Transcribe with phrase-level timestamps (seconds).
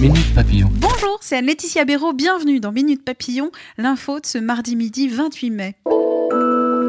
[0.00, 0.68] Minute Papillon.
[0.72, 2.12] Bonjour, c'est Anne-Laetitia Béraud.
[2.12, 5.76] Bienvenue dans Minute Papillon, l'info de ce mardi midi 28 mai.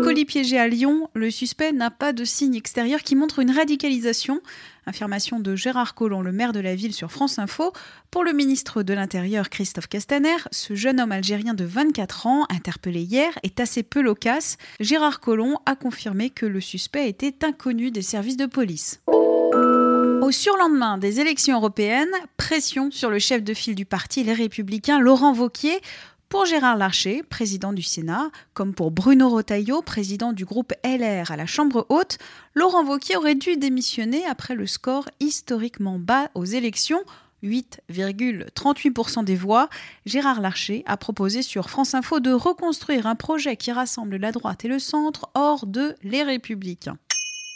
[0.04, 4.42] Colis piégé à Lyon, le suspect n'a pas de signe extérieur qui montre une radicalisation.
[4.86, 7.74] Affirmation de Gérard Collomb, le maire de la ville, sur France Info.
[8.12, 13.02] Pour le ministre de l'Intérieur, Christophe Castaner, ce jeune homme algérien de 24 ans, interpellé
[13.02, 14.58] hier, est assez peu loquace.
[14.80, 19.02] Gérard Collomb a confirmé que le suspect était inconnu des services de police.
[20.22, 25.00] Au surlendemain des élections européennes, pression sur le chef de file du parti Les Républicains,
[25.00, 25.80] Laurent Vauquier,
[26.28, 31.38] pour Gérard Larcher, président du Sénat, comme pour Bruno Rotaillot, président du groupe LR à
[31.38, 32.18] la Chambre haute,
[32.56, 37.02] Laurent Wauquiez aurait dû démissionner après le score historiquement bas aux élections.
[37.44, 39.70] 8,38% des voix,
[40.06, 44.66] Gérard Larcher a proposé sur France Info de reconstruire un projet qui rassemble la droite
[44.66, 46.98] et le centre hors de Les Républicains.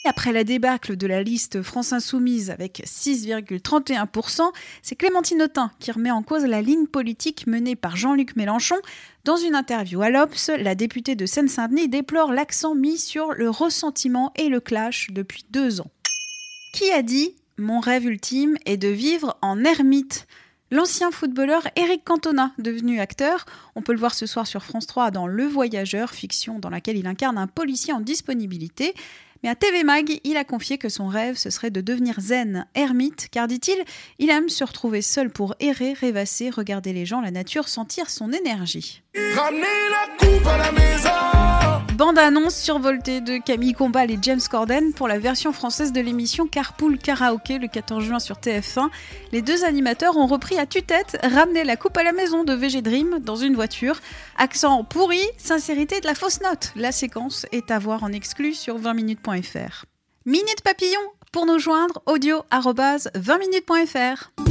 [0.04, 4.42] Après la débâcle de la liste France Insoumise avec 6,31%,
[4.82, 8.78] c'est Clémentine Autain qui remet en cause la ligne politique menée par Jean-Luc Mélenchon.
[9.26, 14.34] Dans une interview à l'Obs, la députée de Seine-Saint-Denis déplore l'accent mis sur le ressentiment
[14.38, 15.92] et le clash depuis deux ans.
[16.74, 20.26] Qui a dit Mon rêve ultime est de vivre en ermite
[20.74, 25.12] L'ancien footballeur Eric Cantona, devenu acteur, on peut le voir ce soir sur France 3
[25.12, 28.94] dans Le Voyageur, fiction dans laquelle il incarne un policier en disponibilité.
[29.44, 32.68] Mais à TV Mag, il a confié que son rêve, ce serait de devenir zen,
[32.76, 33.84] ermite, car dit-il,
[34.20, 38.32] il aime se retrouver seul pour errer, rêvasser, regarder les gens, la nature, sentir son
[38.32, 39.02] énergie.
[39.16, 41.51] La coupe à la maison
[42.12, 46.98] Bande-annonce survoltée de Camille Combal et James Corden pour la version française de l'émission Carpool
[46.98, 48.90] Karaoke le 14 juin sur TF1.
[49.32, 52.82] Les deux animateurs ont repris à tue-tête Ramener la coupe à la maison de VG
[52.82, 53.98] Dream dans une voiture.
[54.38, 56.74] Accent pourri, sincérité de la fausse note.
[56.76, 59.86] La séquence est à voir en exclu sur 20minutes.fr.
[60.26, 61.00] Minute Papillon
[61.32, 64.51] pour nous joindre audio 20minutes.fr.